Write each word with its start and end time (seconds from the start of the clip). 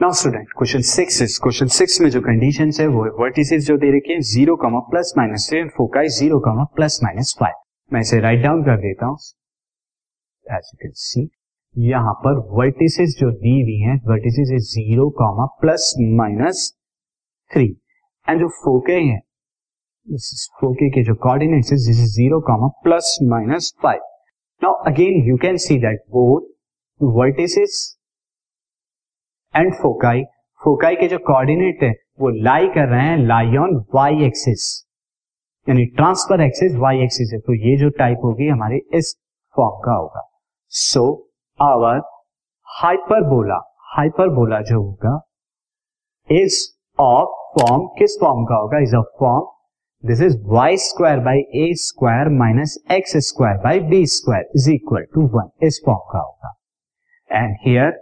Now 0.00 0.12
student 0.18 0.52
question 0.58 0.80
six 0.88 1.20
is 1.22 1.38
question 1.42 1.66
six 1.68 2.00
में 2.00 2.08
जो 2.10 2.20
condition 2.20 2.70
है, 2.80 2.86
वो 2.86 3.00
वर्टिसेस 3.22 3.64
जो 3.64 3.76
दे 3.78 3.88
रखे 3.96 4.12
हैं 4.12 4.20
zero 4.28 4.54
comma 4.62 4.78
plus 4.90 5.12
minus 5.18 5.48
three 5.50 5.58
and 5.58 5.70
foci 5.70 6.08
zero 6.18 6.38
comma 6.46 6.64
plus 6.76 6.98
minus 7.04 7.34
five 7.40 7.54
मैं 7.90 8.00
इसे 8.00 8.20
राइट 8.20 8.42
डाउन 8.42 8.62
कर 8.64 8.76
देता 8.84 9.06
हूँ। 9.06 9.18
एज 10.46 10.70
यू 10.72 10.78
कैन 10.82 10.92
सी 11.02 11.28
यहाँ 11.74 12.14
पर 12.24 12.40
वर्टिसेस 12.60 13.16
जो 13.20 13.30
दी 13.44 13.54
हुई 13.60 13.76
हैं 13.80 13.98
vertices 14.08 14.54
is 14.54 14.70
zero 14.70 15.08
comma 15.18 15.46
plus 15.60 15.92
minus 16.22 16.64
three 17.50 17.68
and 18.28 18.40
जो 18.40 18.48
फोके 18.64 18.98
हैं 19.00 19.20
फोके 20.60 20.90
के 20.90 21.04
जो 21.04 21.14
coordinates 21.28 21.70
this 21.70 21.88
is 21.90 22.04
zero 22.16 22.40
comma 22.50 22.72
plus 22.84 23.16
minus 23.36 23.72
five 23.82 24.10
now 24.62 24.82
again 24.92 25.24
you 25.28 25.36
can 25.42 25.56
see 25.68 25.78
that 25.78 26.04
both 26.10 26.52
vertices 27.00 27.80
and 29.54 29.72
foci 29.74 30.22
foci 30.60 30.96
के 30.96 31.06
जो 31.08 31.18
कोऑर्डिनेट 31.18 31.82
है, 31.82 31.90
वो 32.20 32.28
लाई 32.44 32.68
कर 32.68 32.88
रहे 32.88 33.02
हैं 33.02 33.16
लाई 33.18 33.56
ऑन 33.56 33.76
वाई 33.94 34.24
एक्सिस 34.24 34.64
यानी 35.66 35.84
ट्रांसफ़र 35.86 36.40
एक्सिस 36.40 36.74
वाई 36.76 37.02
एक्सिस 37.02 37.32
है। 37.32 37.38
तो 37.38 37.54
ये 37.54 37.76
जो 37.76 37.88
टाइप 37.98 38.20
होगी, 38.24 38.48
हमारे 38.48 38.80
इस 38.94 39.14
फॉर्म 39.56 39.80
का 39.84 39.92
होगा। 39.92 40.22
सो 40.72 41.02
आवर 41.58 42.00
हाइपरबोला 42.68 43.60
हाइपरबोला 43.96 44.60
जो 44.60 44.82
होगा 44.82 45.14
इज़ 46.28 46.58
ऑफ़ 46.98 47.38
फॉर्म 47.54 47.86
किस 47.98 48.16
फॉर्म 48.20 48.44
का 48.44 48.56
होगा? 48.56 48.78
Is 48.78 48.94
of 48.96 49.06
form 49.20 49.46
this 50.04 50.22
is 50.22 50.36
Y 50.48 50.76
square 50.78 51.18
by 51.20 51.38
A 51.56 51.72
square 51.78 52.28
minus 52.36 52.78
X 52.92 53.16
square 53.28 53.56
by 53.64 53.80
B 53.90 54.04
square 54.08 54.50
is 54.56 54.70
equal 54.70 55.06
to 55.14 55.26
one 55.34 55.50
इस 55.66 55.82
फॉर्म 55.86 56.00
का 56.12 56.18
होगा। 56.18 56.54
एंड 57.30 57.56
हियर 57.64 57.98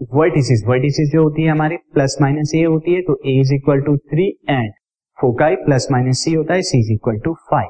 वर्टिसेस 0.00 0.62
वर्टिसेस 0.66 1.10
जो 1.12 1.22
होती 1.22 1.42
है 1.42 1.50
हमारे 1.50 1.76
प्लस 1.94 2.16
माइनस 2.20 2.52
ए 2.54 2.62
होती 2.64 2.94
है 2.94 3.00
तो 3.02 3.18
A 3.26 3.38
is 3.40 3.52
equal 3.54 3.80
to 3.80 3.96
three 3.96 4.28
and 4.50 4.72
foci 5.18 5.56
plus 5.64 5.86
minus 5.92 6.22
C 6.24 6.32
होता 6.34 6.54
है 6.54 6.62
C 6.62 6.78
is 6.78 6.92
equal 6.92 7.18
to 7.24 7.32
five 7.50 7.68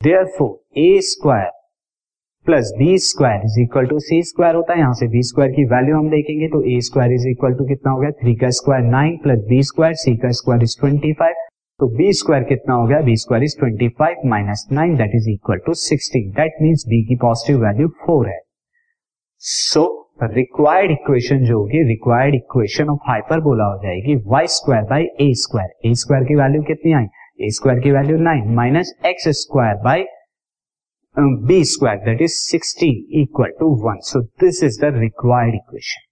therefore 0.38 0.80
A 0.80 1.00
square 1.04 1.50
plus 2.46 2.72
B 2.78 2.96
square 3.00 3.44
is 3.44 3.60
equal 3.60 3.86
to 3.86 3.98
C 4.00 4.22
square 4.22 4.54
होता 4.54 4.72
है 4.72 4.80
यहाँ 4.80 4.94
से 4.94 5.08
बी 5.08 5.22
स्क्वायर 5.22 5.52
की 5.52 5.64
वैल्यू 5.70 5.96
हम 5.96 6.10
देखेंगे 6.10 6.48
तो 6.48 6.62
A 6.70 6.80
square 6.80 7.12
is 7.12 7.28
equal 7.28 7.54
to 7.54 7.64
कितना 7.64 7.92
हो 7.92 8.00
गया 8.00 8.10
थ्री 8.22 8.34
का 8.34 8.50
square 8.58 8.90
nine 8.90 9.16
plus 9.22 9.46
B 9.48 9.62
square 9.62 9.94
C 9.94 10.16
का 10.16 10.30
स्क्वायर 10.40 10.62
इज़ 10.62 10.78
ट्वेंटी 10.80 11.12
फाइव 11.12 11.46
तो 11.80 11.88
बी 11.96 12.12
स्क्वायर 12.14 12.44
कितना 12.44 12.74
हो 12.74 12.86
गया 12.86 13.00
B 13.00 13.16
square 13.16 13.44
is 13.44 13.58
twenty 13.58 13.88
five 13.98 14.28
minus 14.30 14.66
nine 14.72 14.96
that 14.96 15.14
is 15.14 15.30
equal 15.30 15.58
to 15.66 15.74
sixteen 15.80 16.30
that 16.32 16.62
means 16.62 16.84
B 16.88 17.02
की 17.04 17.16
पॉजिटिव 17.22 17.64
वैल्यू 17.64 17.88
फोर 18.04 18.28
है. 18.28 18.40
So 19.42 19.80
so, 19.80 20.01
required 20.18 20.90
equation 20.90 21.44
जो 21.44 21.58
होगी 21.58 21.82
required 21.88 22.34
equation 22.34 22.88
of 22.88 23.08
hyperbola 23.08 23.64
हो 23.64 23.78
जाएगी 23.82 24.14
Y 24.26 24.46
square 24.56 24.84
by 24.90 25.04
A 25.20 25.32
square 25.42 25.88
A 25.88 25.94
square 26.02 26.24
की 26.24 26.34
value 26.34 26.62
कितनी 26.62 26.92
आई? 26.92 27.06
A 27.40 27.50
square 27.50 27.80
की 27.80 27.90
value 27.90 28.16
nine 28.18 28.54
minus 28.54 28.94
X 29.06 29.28
square 29.40 29.76
by 29.84 30.04
B 31.16 31.62
square 31.64 31.98
that 32.04 32.22
is 32.22 32.32
sixteen 32.32 33.20
equal 33.20 33.52
to 33.60 33.74
one 33.84 33.98
so 34.10 34.20
this 34.44 34.62
is 34.64 34.80
the 34.80 34.92
required 34.98 35.54
equation 35.54 36.11